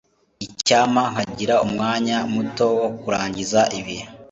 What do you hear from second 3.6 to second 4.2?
ibi.